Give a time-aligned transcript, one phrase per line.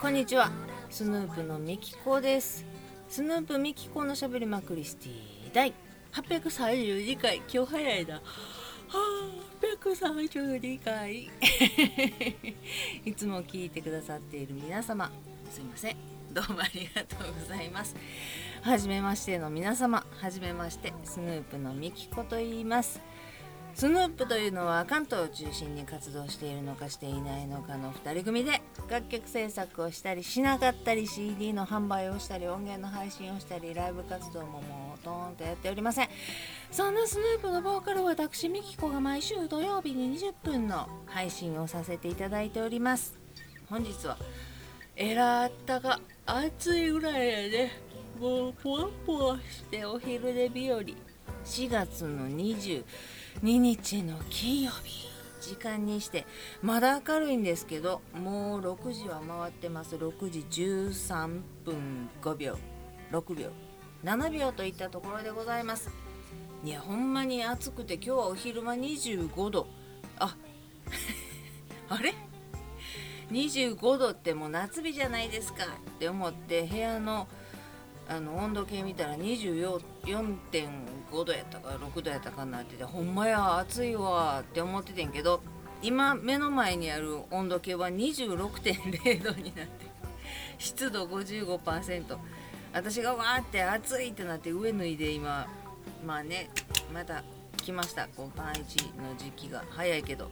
[0.00, 0.48] こんにちは。
[0.90, 2.64] スヌープのミキコです。
[3.08, 5.12] スヌープミキコのしゃべりまクリスティ
[5.52, 5.74] 第
[6.12, 8.14] 832回今日早いな。
[8.14, 8.20] は
[8.92, 8.98] あ
[9.82, 11.28] 832回
[13.04, 15.10] いつも聞いてくださっている皆様。
[15.50, 15.96] すいません。
[16.32, 17.96] どうもありがとうございます。
[18.62, 20.06] はじめましての皆様。
[20.20, 23.00] はじめましてスヌープのミキコと言います
[23.78, 36.08] スヌープというのは関東を中心に活動しているのかしていないのかの2人組で楽曲制作をしたりしなかったり CD の販売をしたり音源の配信をしたりライブ活動ももうトーンとやっておりません。
[36.72, 43.16] そんなスヌープのボーカル私ミキコが毎週土曜日に20分の配信をさせていただいております。
[43.70, 44.18] 本日は
[44.96, 47.72] えらったが暑いぐらいやね
[48.18, 50.82] もうポワポワしてお昼で日和。
[51.44, 52.84] 4月の20
[53.42, 55.08] 2日の金曜日。
[55.40, 56.26] 時間にして
[56.62, 59.96] まだ明るいんですけどもう6時は回ってます。
[59.96, 62.58] 6時13分5秒。
[63.12, 63.50] 6秒。
[64.04, 65.90] 7秒といったところでございます。
[66.64, 69.68] いやほんまに暑くて今日はお昼間25度。
[70.18, 70.36] あ
[71.88, 72.14] あれ
[73.30, 77.28] ？25度ってもう夏日じゃないですかって思って部屋の
[78.08, 85.42] あの温度計見たら24.5度やったか6度やったかなっててほんまや暑いわって思っててんけど
[85.82, 89.86] 今目の前にある温度計は26.0度になって
[90.58, 92.16] 湿度55%
[92.72, 95.46] 私がわーって暑いってなって上脱いで今
[96.04, 96.50] まあね
[96.92, 97.22] また
[97.58, 98.08] 来ました。
[98.16, 100.30] こうパンイチの時期が早いけど。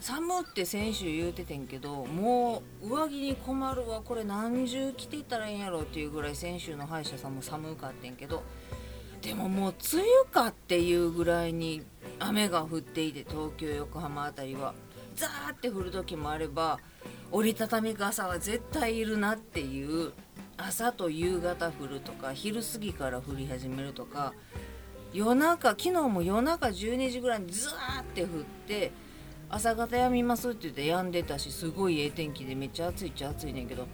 [0.00, 8.42] 寒って先週言うててんけどもう上着に困るわこれ何重着ていったらいいんやろっていうぐらい先週の歯医者さんも寒かってんけど
[9.22, 11.82] でももう梅雨かっていうぐらいに
[12.18, 14.74] 雨が降っていて東京横浜辺りは
[15.16, 16.78] ザーって降る時もあれば
[17.32, 20.12] 折りたたみ傘は絶対いるなっていう
[20.56, 24.32] 朝と夕方降るとか昼過ぎから降り始めるとか
[25.12, 28.28] 夜中昨日も夜中12時ぐらいにザーって降っ
[28.66, 28.92] て
[29.50, 33.86] 朝方やみますって言ってやんでたしすごいええ天気でめっちゃ暑いっちゃ暑いねんけど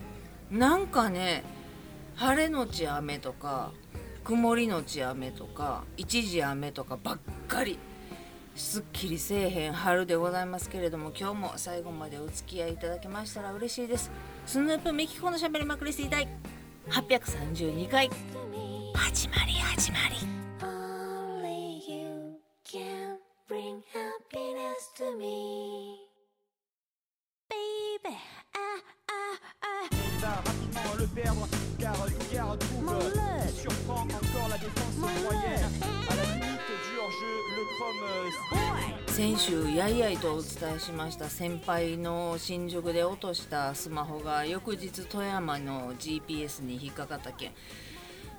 [0.50, 1.44] なんかね
[2.16, 3.72] 晴れのち雨とか
[4.24, 7.78] 曇りのち雨とか一時雨とかばっかり
[8.54, 14.10] すっきりせえへん春でございますけれども今日も最後までお付き合いいただけましたら嬉しいです。
[14.46, 16.28] スヌープメキコのしゃべりまくりしていたい。
[16.88, 18.10] 832回
[18.94, 20.14] 始まり始まり。
[24.74, 25.98] Happiness to me.
[27.48, 28.16] Baby,
[28.54, 28.58] ah,
[29.08, 29.88] ah, ah,
[30.20, 31.48] va rapidement le perdre
[31.78, 32.92] car Lugar trouve
[33.54, 35.70] surprend encore la défense Mon moyenne
[36.10, 36.60] à la limite
[36.92, 37.22] George
[37.56, 47.52] Lecrom euh, 先週やいやいとお伝えしました先輩の新宿で落としたスマホが翌日富山の GPS に引っかかった件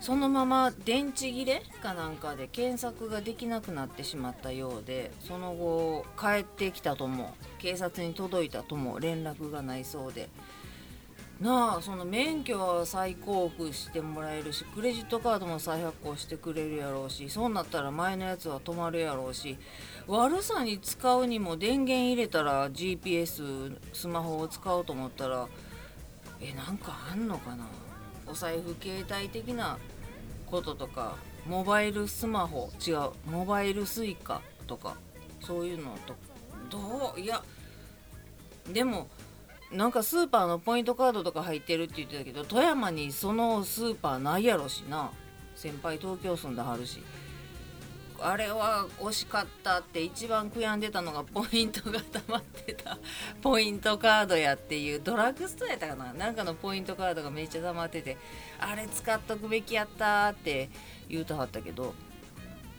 [0.00, 10.28] そのまま電池切れかなんかで検索ができなくなってしまったようでその後帰ってきたとも警察に届いたとも連絡がないそうで。
[11.40, 19.58] なあその免許は再交付してもらえるしクレジットカードも再発行してくれるやろうしそうなったら前のやつは止まるやろうし
[20.06, 25.46] 悪さに使うにも電源入れたら GPS スマホを使おうと思ったら
[26.40, 27.66] えなんかあんのかな？
[28.26, 29.78] お財布携帯的な
[30.46, 31.16] こととか
[31.46, 34.96] モバイルスマホ違うモバイル suica とか
[35.40, 36.14] そういうのと
[36.70, 37.42] どういや
[38.72, 39.08] でも
[39.72, 45.10] なんかスーパーのポイントカードとか入ってるって言ってたけど富山にそのスーパーないやろしな。
[45.56, 47.02] 先輩東京住んではるし。
[48.20, 52.98] あれは惜しかったって一番悔やんでたのがポイントが溜まってた。
[53.42, 56.12] ポイントカードやっていうドラッグストアやったかな。
[56.12, 58.16] なんかのポイントカードがめっちゃ溜まってて。
[58.58, 60.70] あれ使っとくべきやったって
[61.08, 61.94] 言うとはったけど。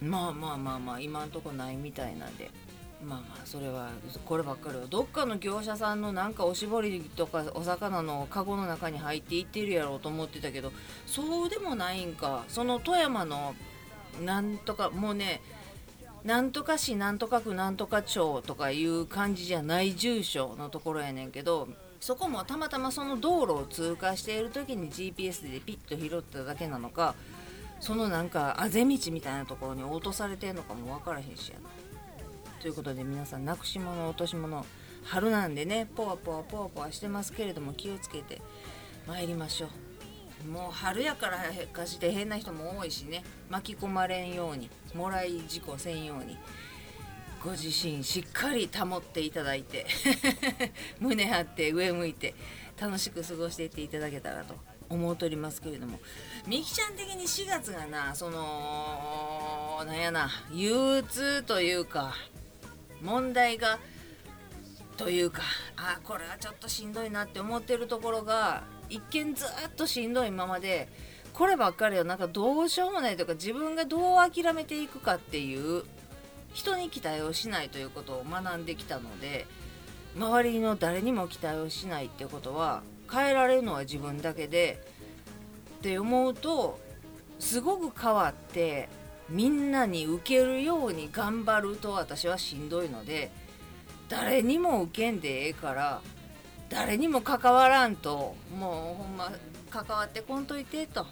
[0.01, 2.49] まあまあまあまあ今んとこないみたいなんで。
[3.03, 3.89] まあまあそれは
[4.25, 4.85] こればっかりは。
[4.87, 10.71] どっかの業者さんのなんかおしぼりとかお魚のカゴの中に入っていってるやろうと思ってたけど
[11.05, 12.43] そうでもないんか。
[12.47, 13.55] その富山の
[14.23, 15.41] なんとかもうね
[16.23, 21.67] なんとか市なんとか区なんとか町とかいう感じじゃない住所のところやねんけど
[21.99, 27.15] そこもたまたまその道路を通過している時に GPS でピッと拾っただけなのか
[27.79, 31.69] そのなんかあぜ道みたいなところに落とされてんのかも分からへんしやな。
[32.59, 34.65] ということで皆さんなくし物落とし物
[35.03, 38.41] 春なんでねポワポワポワポワしてますけれども気をつけて
[39.07, 39.86] 参りましょう
[40.45, 41.39] もう春やから
[41.73, 43.23] かして変な人も多いしね。
[43.49, 46.37] 巻き込まれんようにもらい事故せんように
[47.43, 49.85] ご自身しっかり保っていただいて
[50.99, 52.35] 胸張って上向いて
[52.79, 54.55] 楽しく過ごしていっていただけたらと
[54.89, 55.99] 思うとりますけれども。
[56.45, 62.15] みきちゃん的に4月がなそのなんやな憂鬱というか
[63.01, 63.79] 問題が
[64.97, 65.43] というか
[65.75, 70.87] あこれはちょっとしんどいなって思ってるところが一見ずっとしんどいままで
[71.33, 75.83] こればっかりはなんかどうしようもないとか自分がどう諦めていくかっていう
[76.53, 79.45] 人に期待をしないということを学んできたので
[80.15, 82.81] 周りの誰にも期待をしないってことは
[83.11, 84.81] 変えられるのは自分だけで
[85.77, 86.79] って思うと
[87.39, 88.89] すごく変わって
[89.29, 93.29] みんなに受けるように頑張ると私はしんどいので
[94.09, 96.01] 誰にも受けんでええから
[96.69, 99.31] 誰にも関わらんともうほんま
[99.69, 101.05] 関わってこんといてと。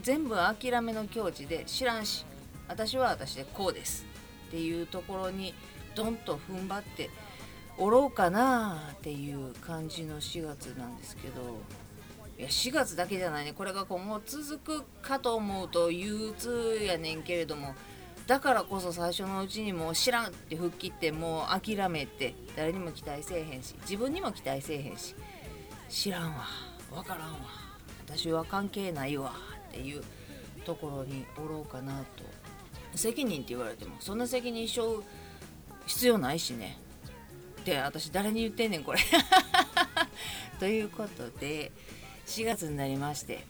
[0.00, 2.24] 全部諦めの境地で知らんし
[2.68, 4.06] 私は私でこうです
[4.48, 5.54] っていうところに
[5.96, 7.10] ドンと踏ん張って
[7.76, 11.60] おろうかなっていう感じの4月なんですけど。
[12.38, 13.52] いや4月だけじゃないね。
[13.52, 17.74] これが今後続くかと思うと憂鬱やねんけれども
[18.28, 25.14] だからこそ最初のうちにもう知らんって吹っ切ってもう諦めて誰にも期待せえへんし自分にも期待せえへんし
[25.88, 26.44] 知らんわ
[26.92, 27.38] 分からんわ
[28.06, 29.32] 私は関係ないわ
[29.70, 30.02] っていう
[30.66, 32.24] ところにおろうかなと。
[32.94, 35.02] 責任って言われてもそんな責任背負う
[35.86, 36.78] 必要ないしね。
[37.60, 38.98] って私誰に言ってんねんこれ。
[40.60, 41.72] ということで
[42.26, 43.46] 4月になりまして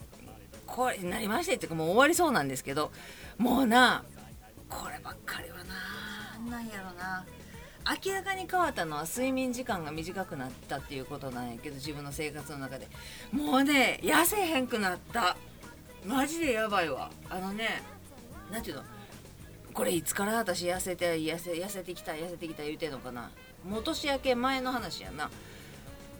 [0.67, 2.93] これになりましてっていうかもう終わりそうなんですけど
[3.39, 4.05] もうな
[4.69, 6.50] こればっかりはな。
[6.50, 7.25] なんやろな。
[8.05, 12.88] 明らかに変わったのは睡眠時間が短くなったっていうことなんやけど自分の生活の中で。
[13.32, 15.37] もうね痩せへんくなった。
[16.05, 17.11] マジでやばいわ。
[17.31, 17.82] あのね
[18.53, 18.82] 何ていうの？
[19.73, 23.31] これいつから私痩せて痩せ痩せてきた痩せてきた言うてんのかな。
[23.67, 25.31] もう年明け前の話やな。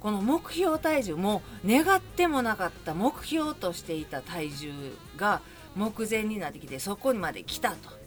[0.01, 4.73] この目標体重も願ってもなかった目標としていた体重
[5.17, 5.43] が
[5.75, 7.99] 目前になってきてそこにまで来たと。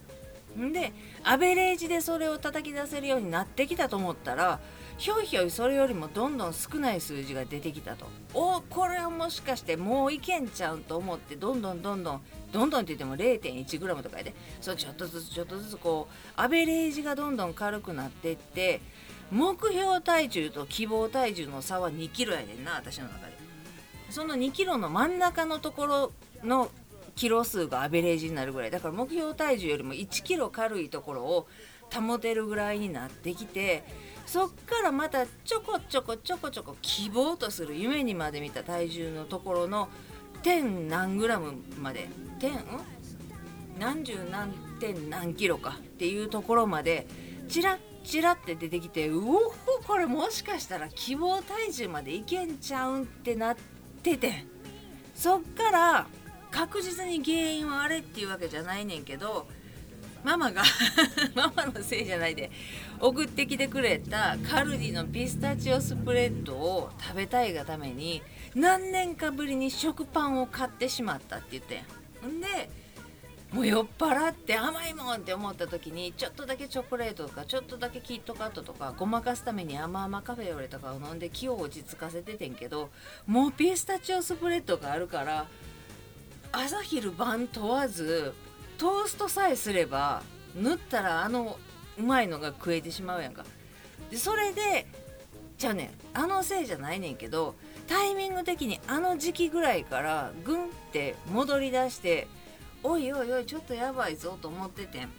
[0.59, 0.93] んで
[1.23, 4.59] アベレージでそれを叩き出せるようになってきたと思ったら
[4.97, 8.05] ひょいひょいそれよりもどんどん少ない数字が出てきたと。
[8.35, 12.21] おこれはもしかしてもういけんちゃうと思ってどんどんどんどん
[12.51, 14.35] どんどんって言っても 0.1g とかで。
[14.61, 18.79] そうちょっとずつちょっとずつこうアベレージがどんどん軽くなってって
[19.31, 23.33] 目標体重と希望体重の差は2キロやねんな私の中で。
[24.11, 26.11] その2キロの真ん中のところ
[26.43, 26.69] の
[27.21, 28.71] キロ数がアベレージになるぐらい。
[28.71, 31.47] だから目標体重よりも1キロ軽いところを
[31.93, 33.83] 保てるぐらいになってきて
[34.25, 39.89] そっからまたちょこちょこちょこちょこ希望とする夢にまで見た体重のところの
[40.41, 42.09] 点何グラムまで
[42.39, 42.53] 点
[43.77, 47.05] 何十何点何キロかっていうところまで
[47.47, 49.51] チラッチラって出てきてうおほ
[49.85, 53.55] これもしかしたら希望体重までいけんちゃうんってなっ
[54.01, 54.49] てて。
[55.13, 56.07] そっから
[56.51, 59.47] 確実に原因はあれっていうわけじゃないねんけど
[60.23, 60.63] ママが
[61.33, 62.51] ママのせいじゃないで
[62.99, 68.21] 送ってきてくれたカルディのピスタチオスプレッドを食べたいがために
[68.53, 71.79] 何年かぶりに食パンを買ってしまったって言って
[72.27, 72.41] ん。
[72.41, 72.69] で
[73.51, 82.89] もう酔っ払って甘いもんって思った時にちょっとだけチョコレートとかちょっとだけキットカットとかごまかすために甘々カフェオレとかを飲んで気を落ち着かせててんけど
[83.27, 85.47] もうピスタチオスプレッドがあるから
[86.51, 88.33] 朝昼晩問わず
[88.77, 90.21] トーストさえすれば
[90.55, 91.57] 塗ったらあの
[91.97, 93.45] うまいのが食えてしまうやんか。
[94.09, 94.85] でそれで
[95.57, 97.55] じゃあねあのせいじゃないねんけど
[97.87, 102.27] タイミング的にあの時期ぐらいからグンって戻り出して
[102.83, 105.09] おいおいおいちょっとやばいぞと思っててん。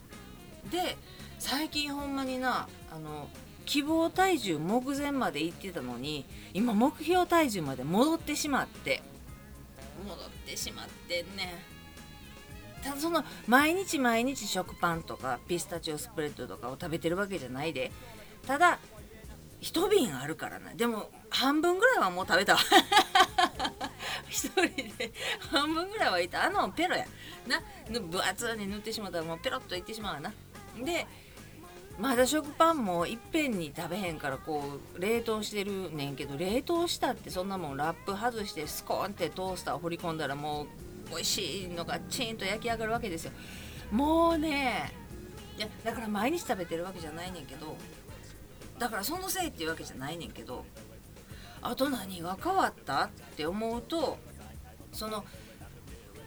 [0.70, 0.96] で
[1.38, 3.28] 最近ほんまになあの
[3.64, 9.02] 希望体重目前まで行ってたのに今目標体重まで戻ってしまって。
[10.02, 11.54] 戻ってしまってね
[12.82, 17.92] ただその毎日毎日食パンとかピスタチオスプレッドとかを食べてるわけじゃないで。
[18.47, 18.78] ただ
[19.61, 22.61] 一瓶あるからなでも半分ぐらいはもう食べたわ。
[24.28, 24.62] 一人
[24.99, 25.12] で
[25.52, 26.44] 半分ぐらいはいた。
[26.44, 27.06] あのペロや。
[27.47, 27.62] な。
[27.88, 30.32] 分厚に塗ってしまったらもうペロッといってしまうわな。
[30.85, 31.06] で
[31.99, 40.66] まだ食パンもいっぺんに食べへんからこう冷凍してるねんけど冷凍したってそんなもんラップ外してスコーンってトースターを掘り込んだらもう
[41.11, 43.32] 美味しいのがチーンと焼き上がるわけですよ。
[43.90, 44.92] もうね
[45.58, 47.76] いやだから毎日食べてるわけじゃないねんけど
[48.78, 50.64] だからそのせいっていうわけじゃないねんけど
[51.61, 54.18] あと何が変わったって思うと
[54.92, 55.25] その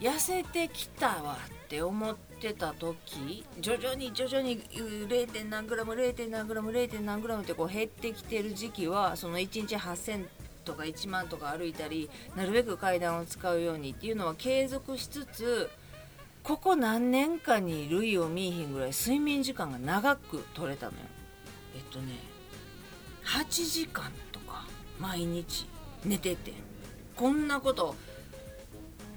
[0.00, 5.48] 痩せてきたわって思っってた時徐々に徐々に 0.
[5.48, 6.28] 何グラム 0.
[6.28, 7.00] 何グラム 0.
[7.00, 10.26] 何グラムってこう減ってきてる時期はその1日8000
[10.64, 15.70] とか1万とか歩いたりなるべく階段を使うようにっていうのは継続しつつ
[16.42, 20.98] ここ何年かに類を見いひんぐらい睡眠時間が長く取れたのよ
[21.76, 22.14] えっとね
[23.24, 24.66] 8時間とか
[25.00, 25.66] 毎日
[26.04, 26.52] 寝てて
[27.16, 27.96] こんなこと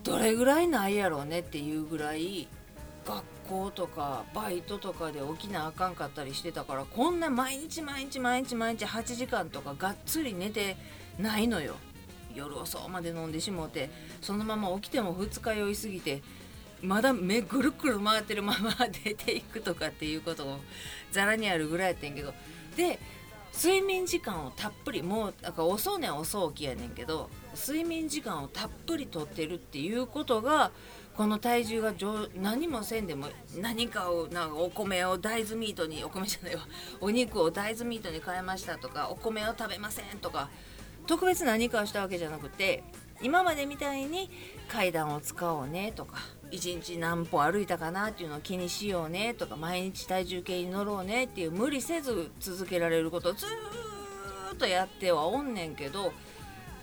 [0.04, 2.48] どれぐらいないやろうねっていうぐらい
[3.10, 10.78] 学校とかバイトとかで起きなあかんかったりしてたからこんな毎日毎日毎日毎日8時間とかがっつり寝て
[11.18, 11.76] ないのよ。
[12.36, 13.90] 夜遅うまで飲んでしもうて
[14.22, 16.22] そのまま起きても二日酔いすぎて
[16.84, 18.72] まだ目ぐるくる回ってるまま
[19.04, 20.60] 出ていくとかっていうことも
[21.12, 22.34] ざらにあるぐらいやってんけど。
[22.78, 23.00] で
[23.52, 30.72] 睡眠時間をたっぷりもうだか遅うねん遅起きやねんけど睡眠時間をたっぷりとってるっていうことが
[31.16, 31.94] この体重が
[32.36, 36.62] 何もせんでも何かをなんかお米を大豆ミートにお米じゃないわ。
[37.02, 40.50] お肉を大豆ミートに変えましたとかお米を食べませんとか
[41.08, 42.84] 特別何かをしたわけじゃなくて
[43.22, 44.30] 今までみたいに
[44.70, 46.20] 階段を使おうねとか
[46.52, 53.46] 1日何歩歩いたかなっていうのを気にしようねとか毎日体重計に乗ろうねっていう無理せず続けられることをず
[54.54, 56.14] っとやってはおんねんけど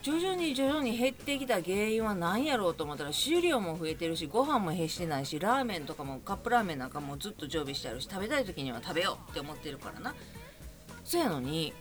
[0.06, 10.14] 徐々に徐々に減ってきた原因は何やろうと思ったら収量も増えてるしご飯も減してないしラーメンとかもカップラーメンなんかもずっと常備してあるし食べたい時には食べようって思ってるからな。
[11.02, 11.72] そやのに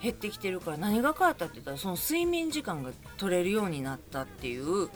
[0.00, 4.88] 減ってきてるから何が変わったって言ったらその睡眠時間が取れるようになったっていう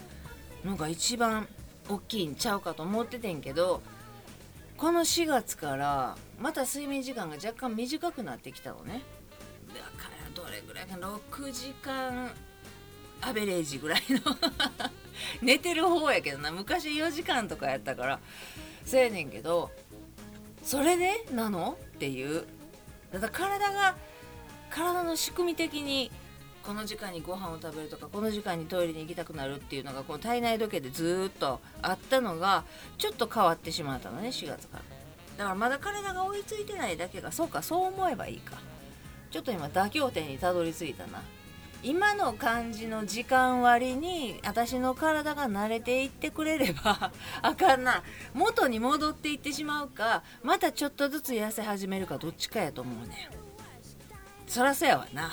[0.65, 1.47] のが一番
[1.91, 3.83] 大きいんちゃうかと思っててんけど
[4.79, 9.03] この4月からまた睡眠時間が若干短くなってきたのね。
[10.35, 12.31] どれぐらいか6時間
[13.21, 14.21] アベレージぐらいの。
[15.43, 16.51] 寝てる方やけどな。
[16.51, 18.21] 昔4時間とかやったから。
[18.85, 19.71] そうやねんけど
[20.63, 21.79] それでなの？
[21.97, 22.47] っていう。
[23.13, 23.97] だから体が
[24.71, 26.11] 体の仕組み的に
[26.63, 32.65] この時間にご飯を食べるとかこの時間にトイレに行きたくなるっていうのがこの体内時計でずっとあったのが
[32.99, 34.83] ちょっと変わってしまったのね4月から。
[35.39, 37.33] だからまだ体が追いついてないだけが。
[37.33, 38.59] そうかそう思えばいいか。
[39.31, 41.23] ちょっと今妥協点にたどり着いたな。
[41.83, 47.11] 今の感じの時間割に私の体が慣れていってくれれば
[47.41, 48.03] あかんな。
[48.35, 53.41] 元に戻っていってしまうかまたちょっとずつ痩せ始めるかどっちかやと思うねん。
[54.47, 55.31] そらそやわな。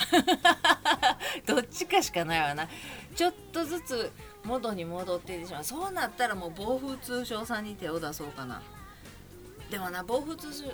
[1.46, 2.68] どっちかしかないわな。
[3.16, 4.12] ちょっとずつ
[4.46, 5.64] 元に戻っていってしまう。
[5.64, 8.62] そうなったらもう暴風通商さんに手を出そうかな。
[9.70, 10.66] でもな暴風通商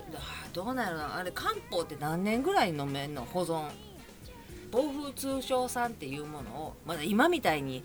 [0.53, 3.63] どうなるのあれ漢方って何年ぐらい飲めんの保存。
[4.71, 7.83] 暴風通商さんっていうものをまだ今みたいに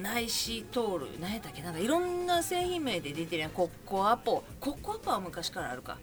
[0.00, 3.50] 内視通る何やったっけなんかいろんな製品名で出てるやん。
[3.50, 4.44] コッコアポ。
[4.60, 5.98] コッコアポは昔からあるか。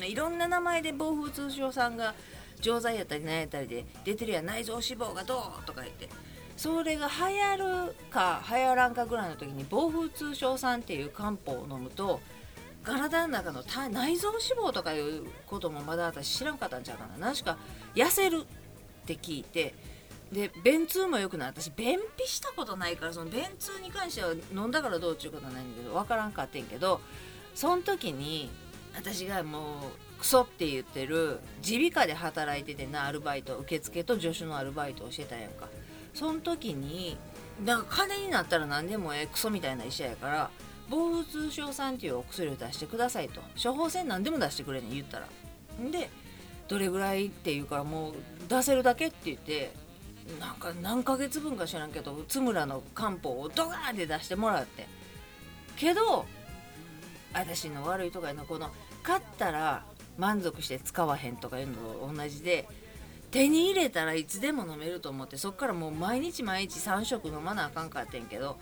[0.00, 2.14] いろんな名前で暴風通商さんが
[2.60, 4.46] 錠剤やったり何やったりで出てるやん。
[4.46, 6.08] 内臓脂肪がどうとか言って。
[6.56, 12.20] それが流行るか流行らんかぐらいの時に暴風通商酸っていう漢方を飲むと
[12.82, 17.32] 体の中の内臓脂肪とかいうこともまだ私知らんかったんちゃうかな。
[17.32, 17.58] 確か
[17.94, 18.42] 痩せる
[19.02, 19.74] って聞いて。
[20.32, 27.00] で便通も良くない私便秘したことないからその便通に関しては飲んだからどうっていうことはないんだけど分からんかってんけど
[27.56, 28.48] その時に
[28.94, 29.78] 私がも
[30.16, 35.68] うクソって言ってる耳鼻科で働いててなアルバイト受付と助手のアルバイトをしてたんやんか。
[36.14, 37.16] その時に
[37.64, 40.50] なんか金になったら何でもええクソみたいな医者やから
[40.90, 43.40] 暴風通商酸っていうお薬を出してくださいと。
[43.62, 45.26] 処方箋何でも出してくれね言ったら。
[45.90, 46.10] で
[46.68, 48.14] どれぐらいって言うからもう
[48.48, 49.72] 出せるだけって言って
[50.38, 54.86] なんか何ヶ月分か知らんけど津村の漢方をドガーンって出してもらって。
[55.76, 56.26] けど
[57.32, 58.70] 私の悪いとかのこの
[59.02, 59.84] 買ったら
[60.18, 62.68] 満足して使わへんとかいうのと同じで
[63.30, 68.58] 手に入れたらいつでも飲めると思ってそっからもう毎日毎日3食飲まなあかんかってんけど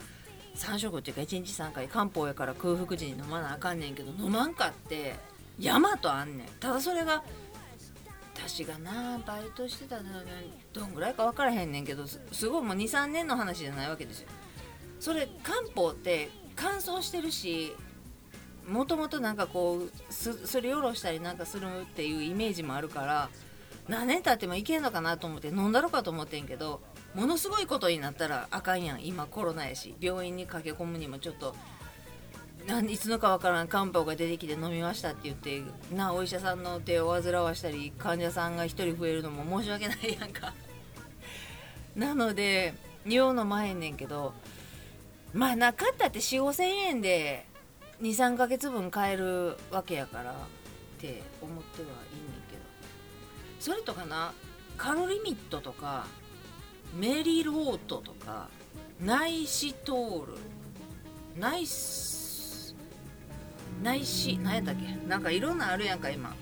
[0.59, 5.15] 3食っていうか1日3回漢方やから空腹時に飲まなあかんねんけど飲まんかって
[5.57, 6.47] 山とあんねん。
[6.59, 7.23] ただそれが
[8.35, 10.03] 私がなバイトしてたの
[10.73, 14.29] どんぐらいか分からへんねんけどすすごいもう23年の話じゃないわけですよ。
[14.99, 17.73] それ漢方って乾燥してるし
[18.67, 23.29] もともとなんかこうすすりおろしたりなんかするっていうイメージもあるから
[23.87, 26.81] 何年経ってもいけんのかなと思って飲んだろかと思ってんけど
[27.15, 29.05] ものすごいことになったらあかんやん。
[29.05, 29.95] 今コロナやし。
[29.99, 31.55] 病院に駆け込むにもちょっと
[32.67, 40.53] なんいつのかわからん漢方が出てきて飲みましたって言ってなお医者さんの手を煩わしたり患者さんが1人増えるのも申し訳ないやんか。
[41.95, 42.75] なので
[43.05, 44.33] 用の前んねんけど
[45.33, 47.45] まあなかったって4 5千円で
[48.01, 50.35] 23ヶ月分買えるわけやからっ
[50.99, 52.61] て思ってはいいねんけど。
[53.59, 54.31] それとかな
[54.77, 56.05] カロリミットとか
[56.93, 58.49] メリロートとか
[58.99, 60.33] ナイシトール
[61.37, 62.75] ナイス
[63.81, 65.07] ナイシ何やったっけ？
[65.07, 66.35] なんかいろんなあるやんか今。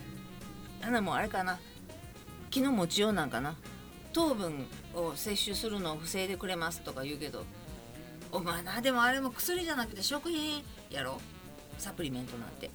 [0.82, 1.60] あんなもんあれかな。
[2.50, 3.56] 気の持ちようなんかな。
[4.14, 7.44] 糖分を摂取するのを防いでくれますとか言うけど。
[8.32, 11.22] お前なでもあれも薬じゃなくて食品やろ？
[11.78, 12.72] サプリメントなんて。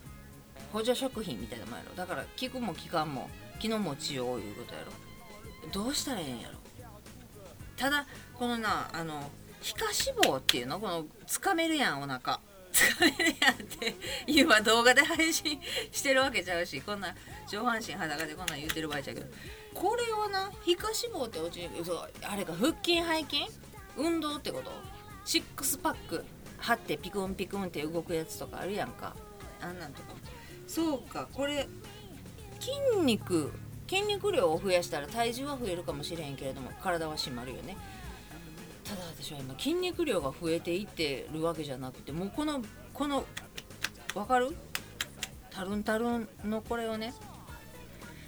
[0.73, 1.97] 補助食品みたいなもんやろ。
[1.97, 4.93] だから効くも効かんも気の持ちよういうことやろ。
[5.73, 6.62] どうしたらええんやろ？
[7.83, 8.07] ただ
[8.39, 9.29] このなあの
[9.61, 10.79] 皮下脂肪っていうの？
[10.79, 12.39] このつかめるやんお腹。
[12.73, 13.97] つかめるやんって
[14.29, 15.61] 今動画で配信
[15.91, 17.13] してるわけちゃうしこんな
[17.51, 19.27] 上半身裸でこんなん言うてる場合ちゃうけど。
[19.75, 23.47] これをな皮下脂肪って落ちそあれか腹筋背筋？
[23.97, 24.71] 運動ってこと？
[25.25, 26.25] シックスパック
[26.59, 29.17] 張ってピクンピクンって動くやつとかあるやんか。
[29.61, 30.15] あんなんとか。
[30.69, 31.69] そうかこれ
[32.61, 32.71] 筋
[33.05, 33.53] 肉
[33.93, 37.77] 筋肉量を増やしたら体重は増えるかもしれへんけれども体は締まるよね。
[38.85, 42.63] ただ私は今筋肉量が増えていってるわけじゃなくてもうこの
[42.95, 43.27] この
[44.15, 44.57] わかる？
[45.51, 47.13] タルンタルンのこれをね。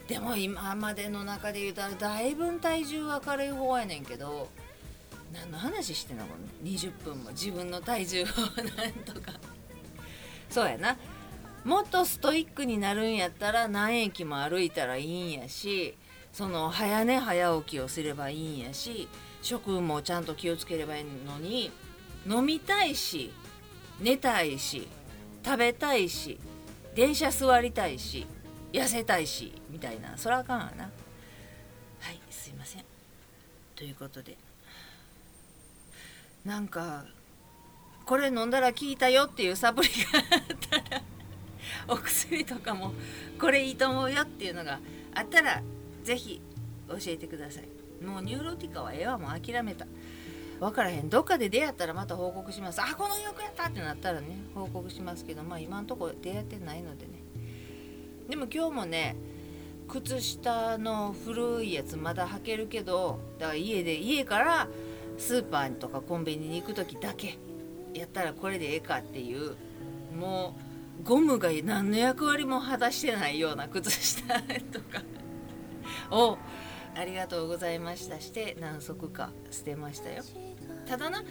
[0.06, 4.50] でも今までの中で言うたらだいぶ体重は軽い方やねんけど
[5.32, 6.26] 何の話してんの？
[6.26, 7.30] この20分も。
[7.30, 8.26] 自分の体重を。
[8.76, 9.32] なんとか。
[10.50, 10.94] そうやな。
[11.64, 15.96] もっとストイックになるんやったら何駅も歩いたらいいんやし
[16.32, 19.08] その早寝早起きをすればいいんやし
[19.40, 21.70] 食もちゃんと気をつければいいのに
[22.26, 23.32] 飲みたいし
[24.00, 24.88] 寝たいし
[25.44, 26.38] 食べたいし
[26.94, 28.26] 電車座りたいし
[28.72, 30.84] 痩せたいしみたいなそらあかんわな。
[30.84, 30.90] は
[32.10, 32.84] いすいません。
[33.76, 34.36] ということで。
[36.44, 37.04] なんか
[38.04, 41.02] これ飲んだら効いたよっていうサプリがあったら
[41.88, 42.92] お薬とかも
[43.38, 44.80] これいいと思うよっていうのが
[45.14, 45.62] あったら
[46.02, 46.40] ぜひ
[46.88, 48.04] 教えてください。
[48.04, 49.86] もうニューロティカはええわもう諦めた。
[50.60, 51.08] 分からへん。
[51.08, 52.80] どっかで出会ったらまた報告します。
[52.80, 57.12] あこの役やったってなったらね報告しますけどまあ今んとこ出会ってないのでね。
[58.28, 59.16] でも今日もね
[59.88, 64.68] 靴下の古いやつまだ履けるけどだから家で家から
[65.18, 67.38] スーパーとかコンビニに行く時だけ
[67.92, 69.56] やったらこれでええかっていう
[70.16, 70.63] もう
[71.02, 74.22] ゴムが何の役割も果たしてないような靴下
[74.72, 75.02] とか。
[76.10, 76.38] を
[76.94, 78.20] ありがとうございました。
[78.20, 80.22] して何足か捨てましたよ。
[80.86, 81.22] ただな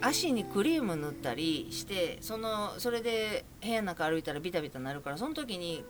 [0.00, 5.84] 足にクリーム塗ったりしてそのそれで部屋の中歩いたらビタビタなるからその時に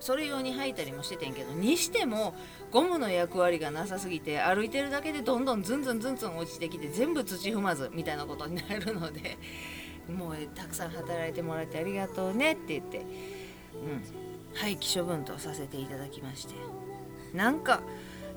[0.00, 2.34] それ用に履いたりもしててんけどにしても
[2.70, 9.38] ゴムの役割がなさすぎて歩いてるだけでどんどんズンズンズンズン落ちてきて全部土踏まずみたいなことになるので。
[10.12, 13.04] もうたくさん働いてもらってありがとうねって言って、うん、
[14.54, 16.54] 廃棄処分とさせていただきまして。
[17.34, 17.82] なんか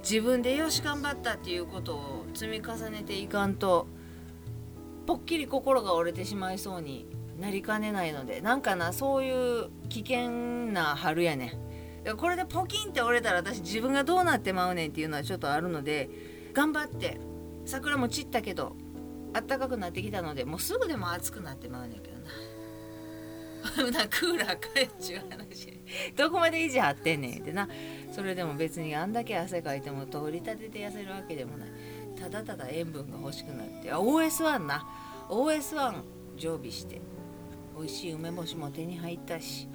[0.04, 3.88] 自分でよし頑張ったっていうことを積み重ねていかんと
[5.06, 7.06] ぽっきり心が折れてしまいそうに
[7.40, 10.30] なりかねないのでなんかなそういう危険
[10.74, 11.58] な春やね
[12.06, 12.18] ん。
[12.18, 16.10] これでポキンって折れたら私自分がどうなってまうねんっていうのはちょっとあるので
[16.54, 17.20] 頑張って。
[17.66, 18.76] 桜も散ったけど
[19.34, 22.32] 暖かくなってきたのでもうすぐでも暑くなってまうねんけどな。
[23.92, 25.80] なクーラーかえっちゅう話。
[26.16, 27.70] どこまで維持張ってんねんってな。
[28.12, 31.70] それでも別にあんだけ汗かいても取り立てて痩せるわけでもない。
[32.20, 33.92] ただただ塩分が欲しくなって。
[33.92, 34.86] あ OS1 な。
[35.30, 36.02] OS1
[36.38, 37.02] 常備して。
[37.78, 39.68] 美味しい梅干しも手に入ったし。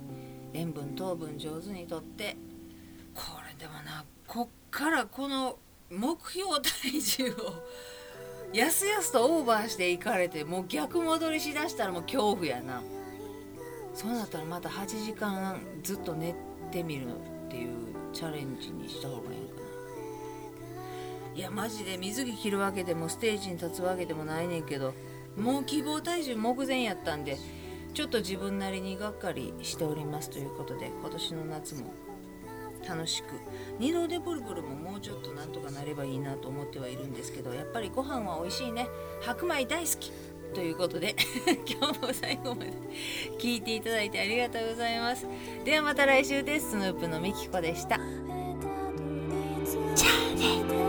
[0.52, 2.36] 塩分糖分上手にとって。
[3.14, 5.58] これでもなこっからこの
[5.90, 7.64] 目標体重を
[8.52, 12.82] やすやすとオーバーしていかれてもう逆戻りしだしたらもう恐怖やな。
[13.94, 16.34] そうなったらまた8時間ずっと寝
[16.70, 17.06] てみる
[17.46, 17.70] っていう
[18.12, 19.66] チャレンジにした方がいいんかな。
[21.34, 24.94] いやマジで水着着るわけでもステージに立つわけでもないねんけど
[25.36, 27.36] もう希望体重目前やったんで
[27.92, 31.92] ちょっと自分なりにがっかりしておりますということで今年の夏も
[32.88, 33.26] 楽しく
[33.78, 38.88] 二度でブルブルももうちょっとなんとかなればいいなと思ってはいるんですけどやっぱりご飯は美味しいね。
[39.22, 40.12] 白米大好き
[40.54, 41.14] ということで
[41.66, 42.72] 今日も最後まで
[43.38, 45.26] 聞いていただいてありがとうございます。
[45.64, 46.70] ではまた来週です。
[46.70, 47.98] スヌープのみきこでした
[49.94, 50.85] じゃあね